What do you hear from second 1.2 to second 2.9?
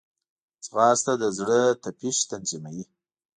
د زړه تپش تنظیموي